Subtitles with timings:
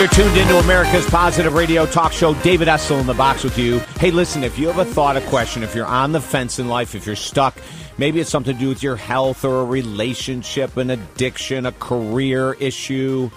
[0.00, 2.32] You're tuned into America's Positive Radio Talk Show.
[2.36, 3.80] David Essel in the box with you.
[3.98, 6.68] Hey, listen, if you have a thought, a question, if you're on the fence in
[6.68, 7.54] life, if you're stuck,
[7.98, 12.54] maybe it's something to do with your health or a relationship, an addiction, a career
[12.54, 13.30] issue.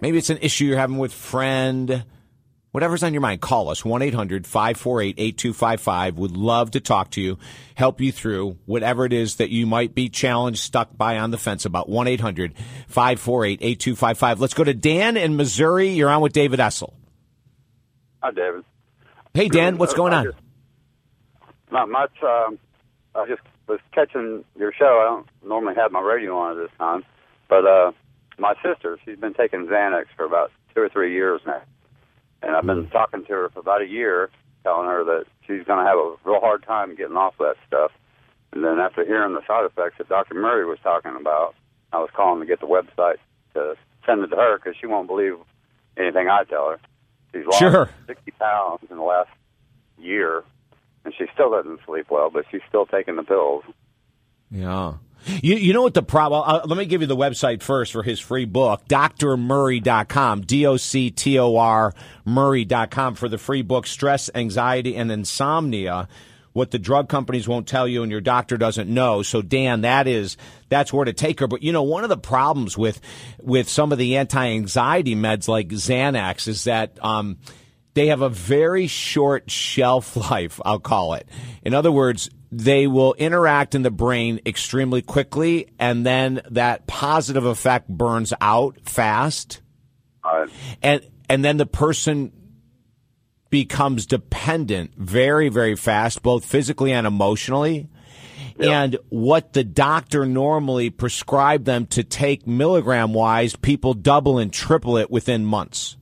[0.00, 2.02] Maybe it's an issue you're having with friend.
[2.74, 6.18] Whatever's on your mind, call us 1 800 548 8255.
[6.18, 7.38] Would love to talk to you,
[7.76, 11.38] help you through whatever it is that you might be challenged, stuck by on the
[11.38, 11.88] fence about.
[11.88, 12.52] 1 800
[12.88, 14.40] 548 8255.
[14.40, 15.90] Let's go to Dan in Missouri.
[15.90, 16.94] You're on with David Essel.
[18.24, 18.64] Hi, David.
[19.34, 20.32] Hey, Dan, what's going on?
[21.70, 22.10] Not much.
[22.24, 22.58] Um,
[23.14, 25.00] I just was catching your show.
[25.00, 27.04] I don't normally have my radio on at this time,
[27.48, 27.92] but uh,
[28.36, 31.62] my sister, she's been taking Xanax for about two or three years now.
[32.44, 34.30] And I've been talking to her for about a year,
[34.62, 37.90] telling her that she's going to have a real hard time getting off that stuff.
[38.52, 40.34] And then after hearing the side effects that Dr.
[40.34, 41.54] Murray was talking about,
[41.92, 43.16] I was calling to get the website
[43.54, 45.36] to send it to her because she won't believe
[45.96, 46.80] anything I tell her.
[47.32, 47.90] She's lost Sure.
[48.06, 49.30] 60 pounds in the last
[49.98, 50.44] year,
[51.04, 53.64] and she still doesn't sleep well, but she's still taking the pills.
[54.50, 54.94] Yeah.
[55.26, 56.42] You, you know what the problem?
[56.46, 60.76] Uh, let me give you the website first for his free book, drmurray.com, D O
[60.76, 61.94] C T O R
[62.24, 66.08] Murray.com for the free book, Stress, Anxiety, and Insomnia.
[66.52, 69.22] What the drug companies won't tell you and your doctor doesn't know.
[69.22, 70.36] So Dan, that is
[70.68, 71.48] that's where to take her.
[71.48, 73.00] But you know, one of the problems with
[73.42, 77.38] with some of the anti-anxiety meds like Xanax is that um,
[77.94, 81.28] they have a very short shelf life, I'll call it.
[81.64, 87.44] In other words, they will interact in the brain extremely quickly, and then that positive
[87.44, 89.60] effect burns out fast,
[90.22, 90.46] Uh,
[90.82, 92.32] and and then the person
[93.50, 97.88] becomes dependent very very fast, both physically and emotionally.
[98.56, 104.96] And what the doctor normally prescribed them to take milligram wise, people double and triple
[104.96, 105.96] it within months.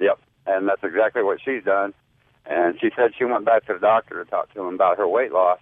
[0.00, 1.92] Yep, and that's exactly what she's done.
[2.46, 5.06] And she said she went back to the doctor to talk to him about her
[5.06, 5.58] weight loss,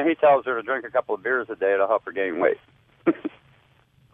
[0.00, 2.12] and he tells her to drink a couple of beers a day to help her
[2.12, 2.56] gain weight.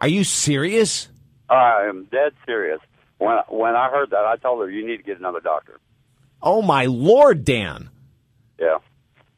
[0.01, 1.07] Are you serious?
[1.49, 2.79] I am dead serious.
[3.17, 5.79] When when I heard that, I told her you need to get another doctor.
[6.41, 7.89] Oh my lord, Dan.
[8.59, 8.77] Yeah,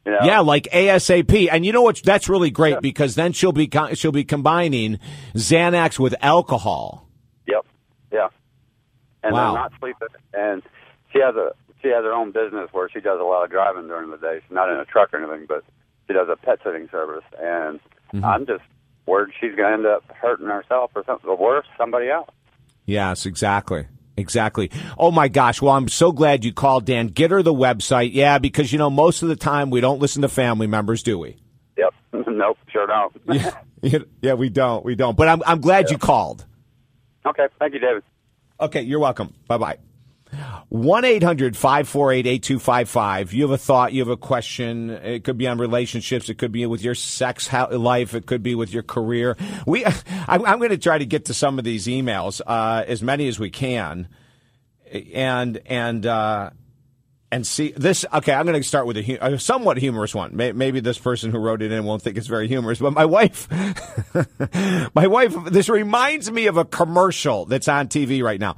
[0.04, 1.48] you know, Yeah, like ASAP.
[1.50, 2.02] And you know what?
[2.02, 4.98] That's really great because then she'll be co- she'll be combining
[5.34, 7.08] Xanax with alcohol.
[7.46, 7.64] Yep,
[8.12, 8.28] yeah,
[9.22, 9.52] and Wow.
[9.52, 10.08] they're not sleeping.
[10.34, 10.62] And
[11.12, 13.86] she has a she has her own business where she does a lot of driving
[13.88, 14.40] during the day.
[14.42, 15.64] She's not in a truck or anything, but
[16.10, 17.24] she does a pet sitting service.
[17.40, 17.78] And
[18.12, 18.24] Mm-hmm.
[18.24, 18.64] I'm just
[19.06, 22.28] worried she's going to end up hurting herself or something, or worse, somebody else.
[22.84, 23.86] Yes, exactly.
[24.16, 24.68] Exactly.
[24.98, 25.62] Oh my gosh.
[25.62, 27.06] Well, I'm so glad you called, Dan.
[27.06, 28.10] Get her the website.
[28.12, 31.20] Yeah, because you know most of the time we don't listen to family members, do
[31.20, 31.36] we?
[31.78, 31.94] Yep.
[32.26, 32.58] nope.
[32.72, 33.12] Sure don't.
[33.82, 34.84] Yeah, yeah, we don't.
[34.84, 35.16] We don't.
[35.16, 36.44] But I'm I'm glad you called.
[37.24, 37.46] okay.
[37.60, 38.02] Thank you, David.
[38.60, 39.32] Okay, you're welcome.
[39.46, 39.78] Bye bye.
[40.68, 43.32] 1 800 548 8255.
[43.32, 44.90] You have a thought, you have a question.
[44.90, 48.54] It could be on relationships, it could be with your sex life, it could be
[48.54, 49.36] with your career.
[49.66, 49.94] We, I,
[50.28, 53.38] I'm going to try to get to some of these emails, uh, as many as
[53.38, 54.08] we can.
[55.14, 56.50] And, and, uh,
[57.32, 58.04] and see this.
[58.12, 60.36] Okay, I'm going to start with a, a somewhat humorous one.
[60.36, 63.04] May, maybe this person who wrote it in won't think it's very humorous, but my
[63.04, 63.48] wife,
[64.94, 68.56] my wife, this reminds me of a commercial that's on TV right now.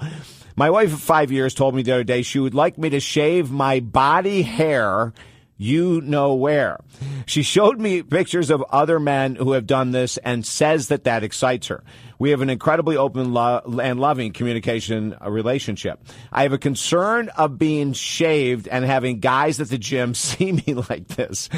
[0.56, 3.00] My wife of five years told me the other day she would like me to
[3.00, 5.12] shave my body hair.
[5.56, 6.80] You know where.
[7.24, 11.22] She showed me pictures of other men who have done this and says that that
[11.22, 11.84] excites her.
[12.18, 16.00] We have an incredibly open lo- and loving communication uh, relationship.
[16.32, 20.74] I have a concern of being shaved and having guys at the gym see me
[20.88, 21.48] like this.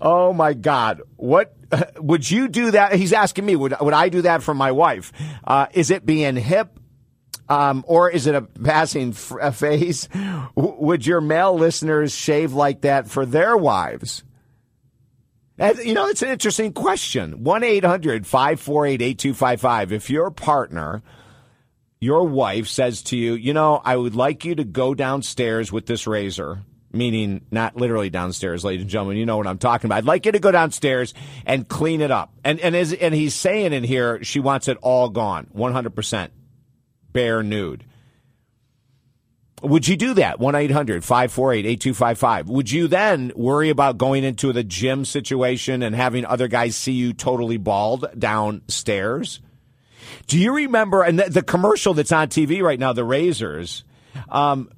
[0.00, 1.02] Oh my God.
[1.16, 1.54] What
[1.98, 2.94] would you do that?
[2.94, 5.12] He's asking me, would, would I do that for my wife?
[5.44, 6.77] Uh, is it being hip?
[7.48, 10.06] Um, or is it a passing f- a phase?
[10.08, 14.22] W- would your male listeners shave like that for their wives?
[15.56, 17.42] That- you know, it's an interesting question.
[17.44, 19.92] 1 800 548 8255.
[19.92, 21.02] If your partner,
[22.00, 25.86] your wife says to you, you know, I would like you to go downstairs with
[25.86, 26.62] this razor,
[26.92, 29.96] meaning not literally downstairs, ladies and gentlemen, you know what I'm talking about.
[29.98, 31.12] I'd like you to go downstairs
[31.44, 32.32] and clean it up.
[32.44, 36.28] And, and, as, and he's saying in here, she wants it all gone, 100%,
[37.18, 37.84] bare nude.
[39.60, 40.38] Would you do that?
[40.38, 42.48] 1 800 548 8255.
[42.48, 46.92] Would you then worry about going into the gym situation and having other guys see
[46.92, 49.40] you totally bald downstairs?
[50.28, 53.82] Do you remember, and the, the commercial that's on TV right now, the Razors,
[54.28, 54.70] um,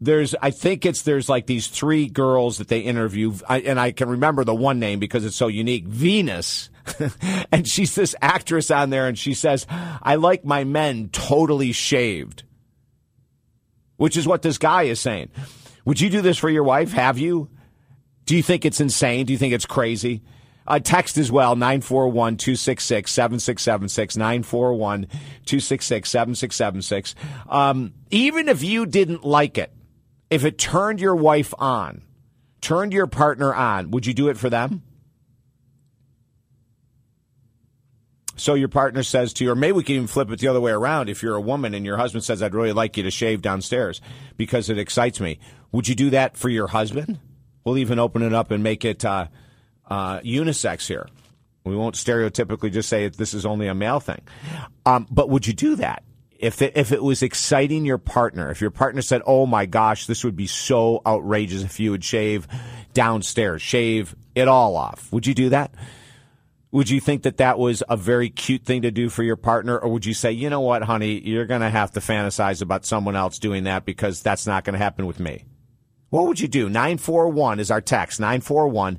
[0.00, 3.92] there's, I think it's, there's like these three girls that they interview, I, and I
[3.92, 6.70] can remember the one name because it's so unique, Venus.
[7.52, 12.44] and she's this actress on there and she says, I like my men totally shaved.
[13.96, 15.28] which is what this guy is saying.
[15.84, 16.92] Would you do this for your wife?
[16.92, 17.50] Have you?
[18.24, 19.26] Do you think it's insane?
[19.26, 20.22] Do you think it's crazy?
[20.66, 24.16] Uh, text as well, 941 266 7676.
[24.16, 25.02] 941
[25.44, 27.14] 266 7676.
[27.48, 29.70] Um, even if you didn't like it,
[30.30, 32.02] if it turned your wife on,
[32.60, 34.82] turned your partner on, would you do it for them?
[38.36, 40.62] So your partner says to you, or maybe we can even flip it the other
[40.62, 41.10] way around.
[41.10, 44.00] If you're a woman and your husband says, I'd really like you to shave downstairs
[44.38, 45.38] because it excites me,
[45.72, 47.18] would you do that for your husband?
[47.64, 49.26] We'll even open it up and make it uh,
[49.90, 51.06] uh, unisex here.
[51.64, 54.22] We won't stereotypically just say this is only a male thing.
[54.86, 56.02] Um, but would you do that?
[56.40, 60.06] If it, if it was exciting your partner, if your partner said, "Oh my gosh,
[60.06, 62.48] this would be so outrageous if you would shave
[62.94, 65.74] downstairs, shave it all off," would you do that?
[66.72, 69.76] Would you think that that was a very cute thing to do for your partner,
[69.76, 72.86] or would you say, "You know what, honey, you're going to have to fantasize about
[72.86, 75.44] someone else doing that because that's not going to happen with me"?
[76.08, 76.70] What would you do?
[76.70, 78.18] Nine four one is our text.
[78.18, 78.98] Nine four one.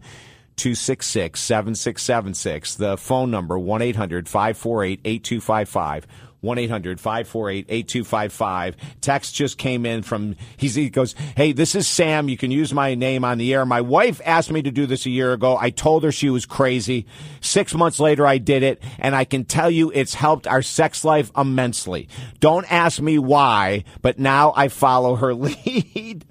[0.57, 2.75] 266 7676.
[2.75, 6.07] The phone number 1 800 548 8255.
[6.41, 8.75] 1 800 548 8255.
[8.99, 12.29] Text just came in from, he goes, Hey, this is Sam.
[12.29, 13.63] You can use my name on the air.
[13.65, 15.55] My wife asked me to do this a year ago.
[15.59, 17.05] I told her she was crazy.
[17.41, 21.05] Six months later, I did it, and I can tell you it's helped our sex
[21.05, 22.09] life immensely.
[22.39, 26.25] Don't ask me why, but now I follow her lead.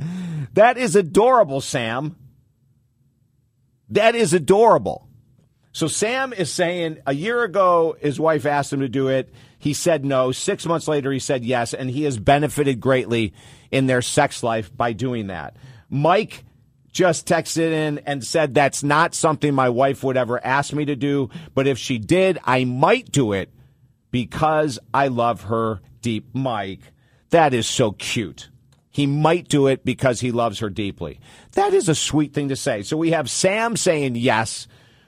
[0.54, 2.16] that is adorable, Sam.
[3.90, 5.08] That is adorable.
[5.72, 9.32] So Sam is saying a year ago his wife asked him to do it.
[9.60, 10.32] He said no.
[10.32, 13.34] Six months later he said yes, and he has benefited greatly
[13.70, 15.54] in their sex life by doing that.
[15.90, 16.44] Mike
[16.90, 20.96] just texted in and said that's not something my wife would ever ask me to
[20.96, 23.52] do, but if she did, I might do it
[24.10, 26.34] because I love her deep.
[26.34, 26.80] Mike,
[27.28, 28.48] that is so cute.
[28.90, 31.20] He might do it because he loves her deeply.
[31.52, 32.82] That is a sweet thing to say.
[32.82, 34.66] So we have Sam saying yes,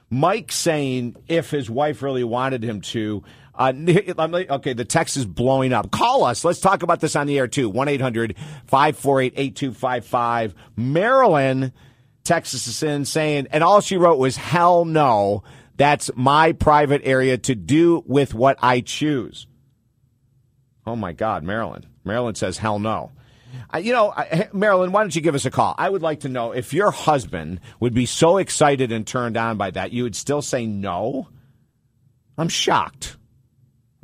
[0.09, 3.25] Mike saying if his wife really wanted him to.
[3.55, 3.73] Uh,
[4.51, 5.91] okay, the text is blowing up.
[5.91, 6.45] Call us.
[6.45, 7.69] Let's talk about this on the air too.
[7.69, 10.55] 1 800 548 8255.
[10.77, 11.73] Marilyn
[12.25, 15.43] texts us in saying, and all she wrote was, hell no.
[15.77, 19.47] That's my private area to do with what I choose.
[20.87, 21.87] Oh my God, Marilyn.
[22.05, 23.13] Marilyn says, hell no.
[23.73, 24.15] Uh, you know,
[24.53, 25.75] Marilyn, why don't you give us a call?
[25.79, 29.57] I would like to know if your husband would be so excited and turned on
[29.57, 31.29] by that, you would still say no?
[32.39, 33.17] I'm shocked.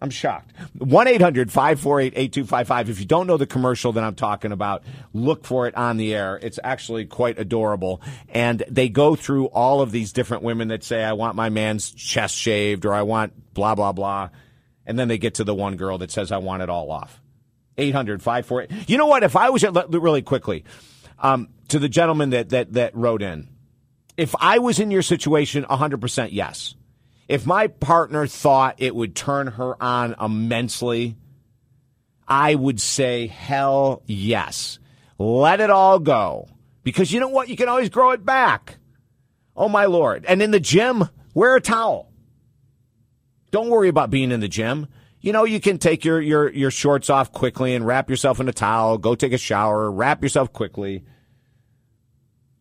[0.01, 0.53] I'm shocked.
[0.79, 2.91] 1 800 548 8255.
[2.91, 6.15] If you don't know the commercial that I'm talking about, look for it on the
[6.15, 6.39] air.
[6.41, 8.01] It's actually quite adorable.
[8.29, 11.91] And they go through all of these different women that say, I want my man's
[11.91, 14.29] chest shaved or I want blah, blah, blah.
[14.87, 17.21] And then they get to the one girl that says, I want it all off.
[17.77, 18.89] 800 548.
[18.89, 19.25] You know what?
[19.25, 20.65] If I was, really quickly,
[21.19, 23.49] um, to the gentleman that, that, that wrote in,
[24.17, 26.75] if I was in your situation, 100% yes.
[27.29, 31.17] If my partner thought it would turn her on immensely,
[32.27, 34.79] I would say, hell yes.
[35.19, 36.49] Let it all go.
[36.83, 37.49] Because you know what?
[37.49, 38.79] You can always grow it back.
[39.55, 40.25] Oh, my Lord.
[40.27, 42.11] And in the gym, wear a towel.
[43.51, 44.89] Don't worry about being in the gym
[45.21, 48.49] you know, you can take your, your, your shorts off quickly and wrap yourself in
[48.49, 51.05] a towel, go take a shower, wrap yourself quickly.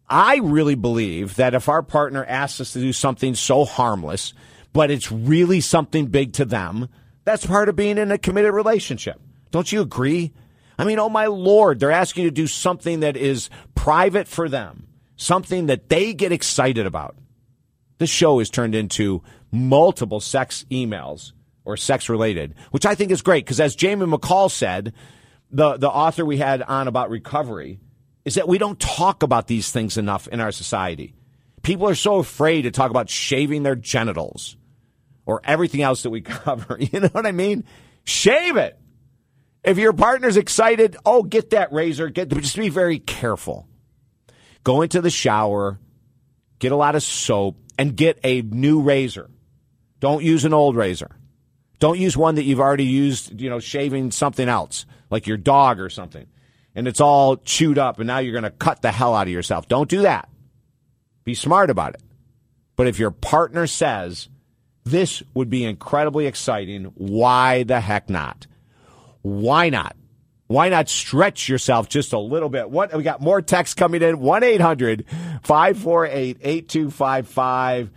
[0.09, 4.33] I really believe that if our partner asks us to do something so harmless,
[4.77, 6.87] but it's really something big to them,
[7.23, 9.19] that's part of being in a committed relationship.
[9.49, 10.33] Don't you agree?
[10.77, 14.47] I mean, oh my Lord, they're asking you to do something that is private for
[14.47, 17.15] them, something that they get excited about.
[17.97, 21.31] This show has turned into multiple sex emails
[21.65, 24.93] or sex related, which I think is great because as Jamie McCall said,
[25.49, 27.79] the, the author we had on about recovery,
[28.25, 31.15] is that we don't talk about these things enough in our society.
[31.63, 34.55] People are so afraid to talk about shaving their genitals
[35.27, 36.77] or everything else that we cover.
[36.87, 37.65] You know what I mean?
[38.05, 38.79] Shave it.
[39.63, 42.09] If your partner's excited, oh, get that razor.
[42.09, 43.67] Get just be very careful.
[44.63, 45.79] Go into the shower,
[46.59, 49.29] get a lot of soap, and get a new razor.
[49.99, 51.11] Don't use an old razor.
[51.79, 55.79] Don't use one that you've already used, you know, shaving something else, like your dog
[55.79, 56.25] or something,
[56.73, 59.33] and it's all chewed up, and now you're going to cut the hell out of
[59.33, 59.67] yourself.
[59.67, 60.29] Don't do that.
[61.23, 62.01] Be smart about it.
[62.75, 64.29] But if your partner says,
[64.91, 68.47] this would be incredibly exciting, why the heck not?
[69.21, 69.95] Why not?
[70.47, 72.69] Why not stretch yourself just a little bit?
[72.69, 75.05] What we got more text coming in 1 800
[75.43, 77.91] 548 8255.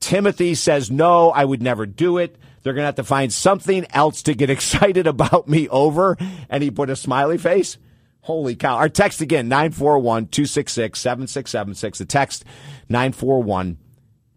[0.00, 2.36] Timothy says, No, I would never do it.
[2.62, 6.16] They're going to have to find something else to get excited about me over.
[6.48, 7.78] And he put a smiley face.
[8.22, 8.76] Holy cow.
[8.76, 11.98] Our text again, 941 266 7676.
[11.98, 12.44] The text,
[12.88, 13.78] 941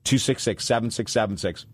[0.04, 1.66] 266 7676.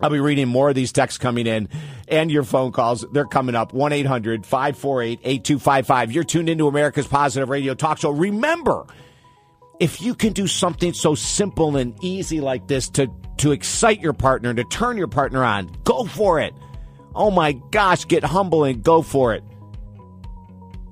[0.00, 1.68] I'll be reading more of these texts coming in
[2.08, 3.04] and your phone calls.
[3.12, 3.72] They're coming up.
[3.72, 6.12] 1 800 548 8255.
[6.12, 8.10] You're tuned into America's Positive Radio Talk Show.
[8.10, 8.86] Remember,
[9.78, 14.12] if you can do something so simple and easy like this to, to excite your
[14.12, 16.54] partner, to turn your partner on, go for it.
[17.14, 19.44] Oh my gosh, get humble and go for it.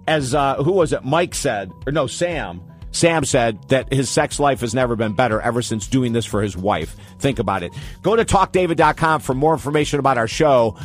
[0.06, 1.04] As uh, who was it?
[1.04, 2.62] Mike said, or no, Sam.
[2.90, 6.42] Sam said that his sex life has never been better ever since doing this for
[6.42, 6.96] his wife.
[7.18, 7.72] Think about it.
[8.02, 10.76] Go to talkdavid.com for more information about our show.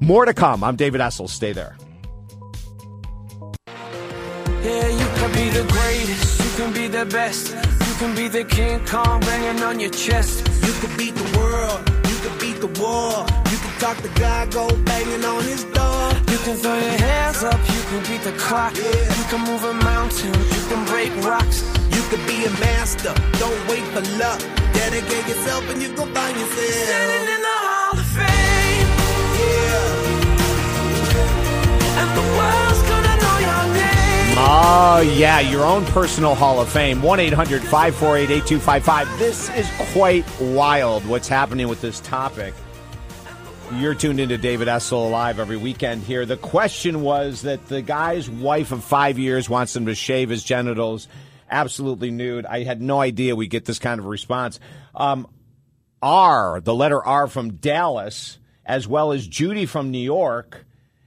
[0.00, 0.64] More to come.
[0.64, 1.28] I'm David Essel.
[1.28, 1.76] Stay there.
[4.62, 8.44] Yeah, you can be the greatest, you can be the best, you can be the
[8.44, 10.46] King Kong banging on your chest.
[10.66, 13.26] You could beat the world, you could beat the war.
[13.50, 15.99] You can talk to God, go banging on his door.
[16.30, 18.74] You can throw your hands up, you can beat the clock.
[18.76, 18.84] Yeah.
[19.18, 21.62] You can move a mountain, you can break rocks.
[21.90, 24.40] You could be a master, don't wait for luck.
[24.72, 28.88] Dedicate yourself and you go find Standing in the Hall of Fame,
[29.42, 30.30] Yeah.
[32.00, 34.38] and the world's gonna know your name.
[34.38, 37.02] Oh, yeah, your own personal Hall of Fame.
[37.02, 39.18] 1 800 548 8255.
[39.18, 42.54] This is quite wild what's happening with this topic.
[43.74, 46.26] You're tuned into David Essel live every weekend here.
[46.26, 50.42] The question was that the guy's wife of five years wants him to shave his
[50.42, 51.08] genitals
[51.50, 52.46] absolutely nude.
[52.46, 54.60] I had no idea we'd get this kind of response.
[54.94, 55.26] Um,
[56.02, 60.64] R, the letter R from Dallas, as well as Judy from New York.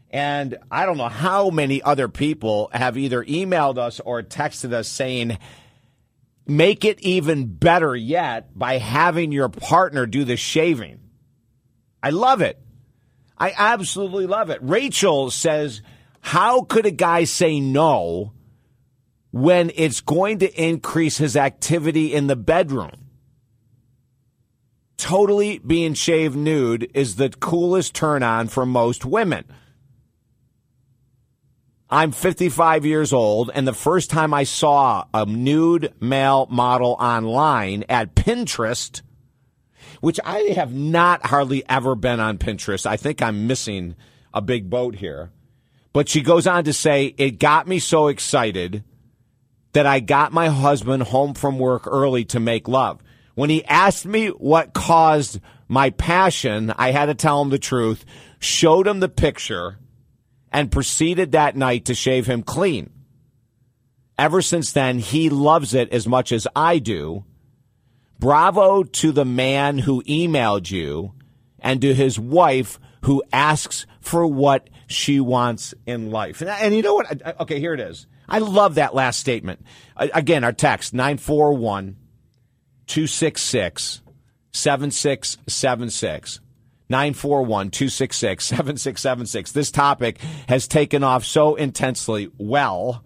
[0.10, 4.88] And I don't know how many other people have either emailed us or texted us
[4.88, 5.38] saying,
[6.46, 11.03] make it even better yet by having your partner do the shaving.
[12.04, 12.60] I love it.
[13.38, 14.60] I absolutely love it.
[14.62, 15.82] Rachel says,
[16.20, 18.34] how could a guy say no
[19.32, 22.92] when it's going to increase his activity in the bedroom?
[24.98, 29.46] Totally being shaved nude is the coolest turn on for most women.
[31.90, 37.84] I'm 55 years old, and the first time I saw a nude male model online
[37.88, 39.02] at Pinterest,
[40.04, 42.86] which I have not hardly ever been on Pinterest.
[42.86, 43.96] I think I'm missing
[44.34, 45.32] a big boat here.
[45.94, 48.84] But she goes on to say, it got me so excited
[49.72, 53.02] that I got my husband home from work early to make love.
[53.36, 58.04] When he asked me what caused my passion, I had to tell him the truth,
[58.40, 59.78] showed him the picture,
[60.52, 62.90] and proceeded that night to shave him clean.
[64.20, 67.24] Ever since then, he loves it as much as I do.
[68.24, 71.12] Bravo to the man who emailed you
[71.60, 76.40] and to his wife who asks for what she wants in life.
[76.40, 77.42] And, and you know what?
[77.42, 78.08] Okay, here it is.
[78.30, 79.66] I love that last statement.
[79.98, 81.98] Again, our text 941
[82.88, 84.02] 266
[84.54, 86.40] 7676.
[86.88, 89.52] 941 266 7676.
[89.52, 93.04] This topic has taken off so intensely well.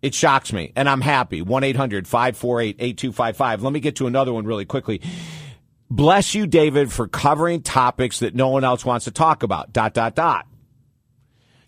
[0.00, 1.42] It shocks me, and I'm happy.
[1.42, 3.62] 1 800 548 8255.
[3.62, 5.00] Let me get to another one really quickly.
[5.90, 9.72] Bless you, David, for covering topics that no one else wants to talk about.
[9.72, 10.46] Dot, dot, dot.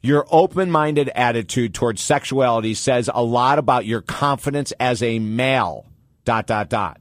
[0.02, 5.86] Your open minded attitude towards sexuality says a lot about your confidence as a male.
[6.24, 7.00] Dot, dot, dot.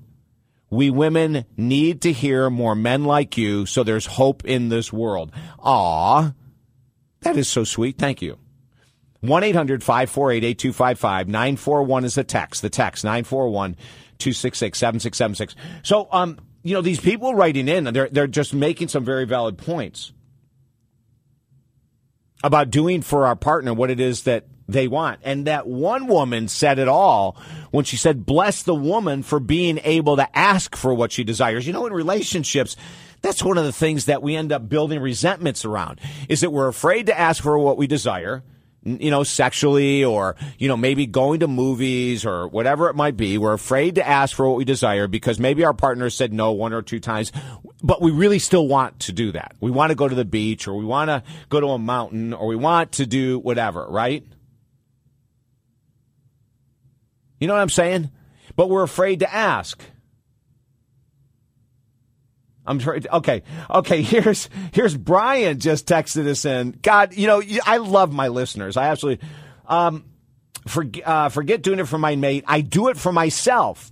[0.70, 5.32] We women need to hear more men like you so there's hope in this world.
[5.60, 6.34] Aw,
[7.22, 7.98] that is so sweet.
[7.98, 8.38] Thank you.
[9.22, 11.28] 1 800 548 8255.
[11.28, 12.62] 941 is the text.
[12.62, 13.76] The text 941
[14.20, 15.56] 266 7676.
[15.84, 19.58] So, um, you know, these people writing in, they're, they're just making some very valid
[19.58, 20.14] points
[22.44, 25.20] about doing for our partner what it is that they want.
[25.24, 27.38] And that one woman said it all
[27.72, 31.66] when she said, bless the woman for being able to ask for what she desires.
[31.66, 32.76] You know, in relationships,
[33.22, 36.00] that's one of the things that we end up building resentments around
[36.30, 38.44] is that we're afraid to ask for what we desire
[38.84, 43.38] you know, sexually or, you know, maybe going to movies or whatever it might be.
[43.38, 46.74] We're afraid to ask for what we desire because maybe our partner said no one
[46.74, 47.32] or two times,
[47.84, 49.56] but we really still want to do that.
[49.60, 52.34] We want to go to the beach or we want to go to a mountain
[52.34, 54.26] or we want to do whatever, right?
[57.40, 58.12] You know what I'm saying?
[58.56, 59.82] But we're afraid to ask.
[62.70, 63.06] I'm trying.
[63.12, 64.02] Okay, okay.
[64.02, 66.78] Here's here's Brian just texted us in.
[66.82, 68.78] God, you know, I love my listeners.
[68.78, 69.28] I absolutely
[69.66, 70.06] um,
[70.68, 72.44] for, uh, forget doing it for my mate.
[72.48, 73.92] I do it for myself.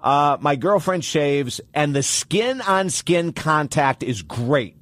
[0.00, 4.76] Uh, my girlfriend shaves, and the skin on skin contact is great.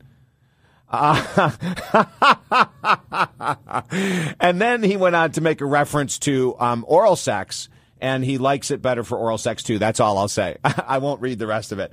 [0.88, 1.52] Uh,
[4.40, 7.68] and then he went on to make a reference to um, oral sex,
[8.00, 9.78] and he likes it better for oral sex too.
[9.78, 10.56] That's all I'll say.
[10.64, 11.92] I won't read the rest of it.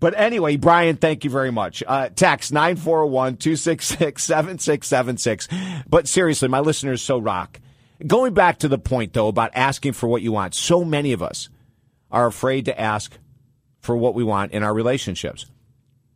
[0.00, 1.82] But anyway, Brian, thank you very much.
[1.86, 5.48] Uh, text 941 266 7676.
[5.88, 7.60] But seriously, my listeners so rock.
[8.06, 11.22] Going back to the point, though, about asking for what you want, so many of
[11.22, 11.48] us
[12.10, 13.18] are afraid to ask
[13.80, 15.46] for what we want in our relationships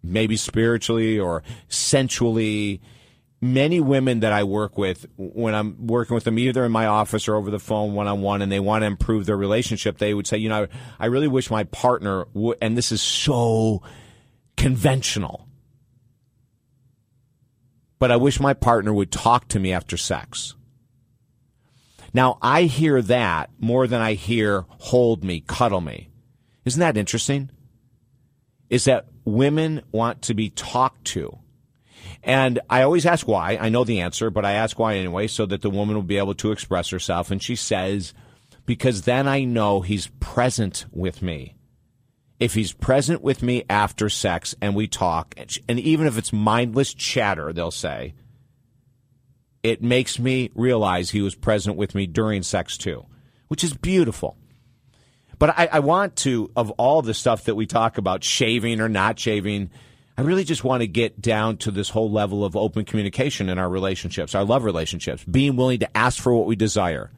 [0.02, 2.80] maybe spiritually or sensually.
[3.44, 7.26] Many women that I work with, when I'm working with them either in my office
[7.26, 10.14] or over the phone one on one, and they want to improve their relationship, they
[10.14, 10.68] would say, You know,
[11.00, 13.82] I really wish my partner would, and this is so
[14.56, 15.48] conventional,
[17.98, 20.54] but I wish my partner would talk to me after sex.
[22.14, 26.10] Now, I hear that more than I hear hold me, cuddle me.
[26.64, 27.50] Isn't that interesting?
[28.70, 31.38] Is that women want to be talked to.
[32.22, 33.58] And I always ask why.
[33.60, 36.18] I know the answer, but I ask why anyway, so that the woman will be
[36.18, 37.30] able to express herself.
[37.30, 38.14] And she says,
[38.66, 41.56] because then I know he's present with me.
[42.38, 45.34] If he's present with me after sex and we talk,
[45.68, 48.14] and even if it's mindless chatter, they'll say,
[49.62, 53.06] it makes me realize he was present with me during sex too,
[53.46, 54.36] which is beautiful.
[55.38, 58.88] But I, I want to, of all the stuff that we talk about, shaving or
[58.88, 59.70] not shaving,
[60.16, 63.58] I really just want to get down to this whole level of open communication in
[63.58, 67.10] our relationships, our love relationships, being willing to ask for what we desire.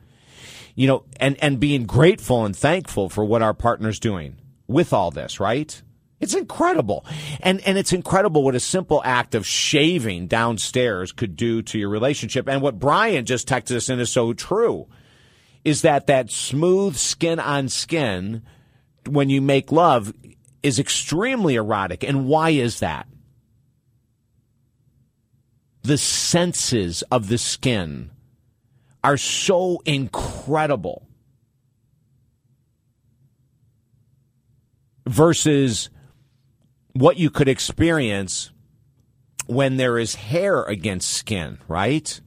[0.76, 4.36] You know, and, and being grateful and thankful for what our partner's doing
[4.66, 5.80] with all this, right?
[6.20, 7.04] It's incredible.
[7.40, 11.90] And and it's incredible what a simple act of shaving downstairs could do to your
[11.90, 12.48] relationship.
[12.48, 14.88] And what Brian just texted us in is so true
[15.64, 18.42] is that that smooth skin on skin
[19.07, 20.12] when you make love
[20.64, 22.03] is extremely erotic.
[22.03, 23.07] And why is that?
[25.83, 28.11] The senses of the skin
[29.05, 31.07] are so incredible
[35.07, 35.90] versus
[36.94, 38.50] what you could experience
[39.46, 42.22] when there is hair against skin, right?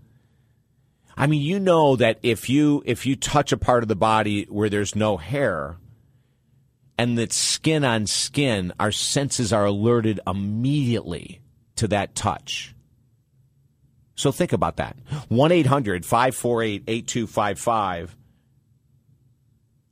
[1.17, 4.43] I mean, you know that if you if you touch a part of the body
[4.43, 5.77] where there's no hair
[6.97, 11.41] and that skin on skin, our senses are alerted immediately
[11.75, 12.73] to that touch.
[14.15, 14.97] So think about that.
[15.29, 18.15] 1 800 548 8255.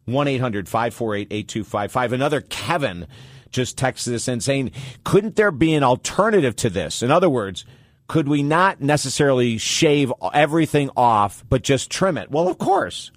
[0.06, 2.14] 1 800 548 8255.
[2.14, 3.08] Another Kevin
[3.52, 4.72] just texted us and saying,
[5.04, 7.02] couldn't there be an alternative to this?
[7.04, 7.66] In other words,
[8.08, 12.30] could we not necessarily shave everything off, but just trim it?
[12.30, 13.12] Well, of course.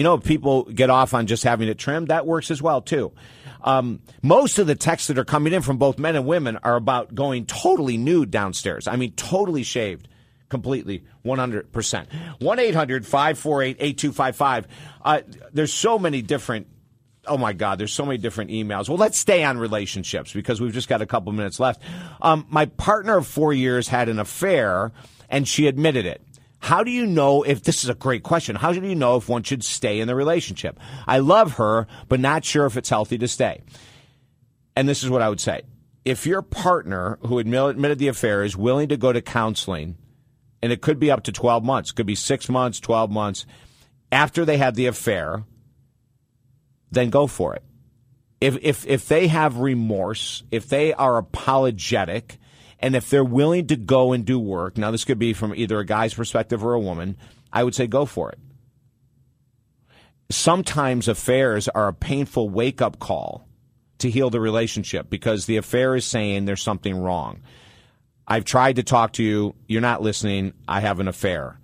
[0.00, 2.08] You know, people get off on just having it trimmed.
[2.08, 3.12] That works as well, too.
[3.62, 6.76] Um, most of the texts that are coming in from both men and women are
[6.76, 8.88] about going totally nude downstairs.
[8.88, 10.08] I mean, totally shaved
[10.48, 12.06] completely 100%.
[12.40, 14.68] 1 800 548 8255.
[15.04, 15.20] Uh,
[15.52, 16.68] there's so many different
[17.26, 18.88] oh my God, there's so many different emails.
[18.88, 21.82] Well, let's stay on relationships because we've just got a couple minutes left.
[22.22, 24.92] Um, my partner of four years had an affair
[25.28, 26.22] and she admitted it.
[26.60, 28.54] How do you know if this is a great question?
[28.54, 30.78] How do you know if one should stay in the relationship?
[31.06, 33.62] I love her, but not sure if it's healthy to stay.
[34.76, 35.62] And this is what I would say.
[36.04, 39.96] If your partner who admitted the affair is willing to go to counseling,
[40.62, 43.46] and it could be up to 12 months, could be six months, 12 months,
[44.12, 45.44] after they had the affair,
[46.90, 47.62] then go for it.
[48.40, 52.38] If, if, if they have remorse, if they are apologetic,
[52.80, 55.78] and if they're willing to go and do work, now this could be from either
[55.78, 57.16] a guy's perspective or a woman,
[57.52, 58.38] I would say go for it.
[60.30, 63.46] Sometimes affairs are a painful wake up call
[63.98, 67.42] to heal the relationship because the affair is saying there's something wrong.
[68.26, 69.54] I've tried to talk to you.
[69.66, 70.54] You're not listening.
[70.66, 71.58] I have an affair.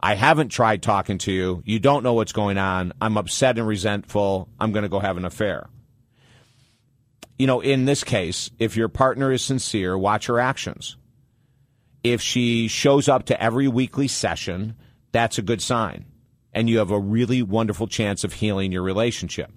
[0.00, 1.62] I haven't tried talking to you.
[1.66, 2.92] You don't know what's going on.
[3.00, 4.48] I'm upset and resentful.
[4.60, 5.66] I'm going to go have an affair.
[7.38, 10.96] You know, in this case, if your partner is sincere, watch her actions.
[12.02, 14.76] If she shows up to every weekly session,
[15.12, 16.04] that's a good sign.
[16.52, 19.50] And you have a really wonderful chance of healing your relationship.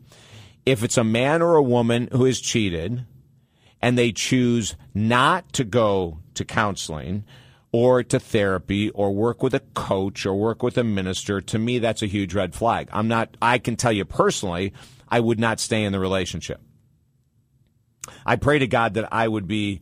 [0.66, 3.06] If it's a man or a woman who has cheated
[3.82, 7.26] and they choose not to go to counseling,
[7.72, 11.80] or to therapy or work with a coach or work with a minister, to me,
[11.80, 12.90] that's a huge red flag.
[12.92, 14.74] I'm not, I can tell you personally,
[15.10, 16.62] I would not stay in the relationship.
[18.26, 19.82] I pray to God that I would be,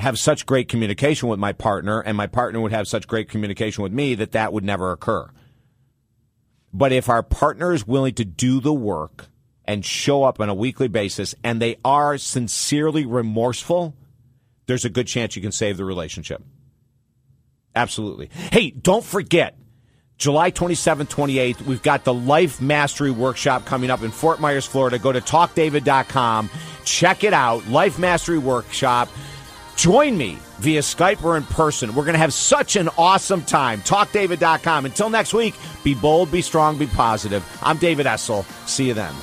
[0.00, 3.82] have such great communication with my partner and my partner would have such great communication
[3.82, 5.30] with me that that would never occur.
[6.72, 9.26] But if our partner is willing to do the work
[9.64, 13.94] and show up on a weekly basis and they are sincerely remorseful,
[14.66, 16.42] there's a good chance you can save the relationship.
[17.74, 18.30] Absolutely.
[18.52, 19.56] Hey, don't forget,
[20.20, 24.98] July 27th, 28th, we've got the Life Mastery Workshop coming up in Fort Myers, Florida.
[24.98, 26.50] Go to talkdavid.com.
[26.84, 27.66] Check it out.
[27.68, 29.08] Life Mastery Workshop.
[29.76, 31.94] Join me via Skype or in person.
[31.94, 33.80] We're going to have such an awesome time.
[33.80, 34.84] TalkDavid.com.
[34.84, 37.42] Until next week, be bold, be strong, be positive.
[37.62, 38.44] I'm David Essel.
[38.68, 39.14] See you then.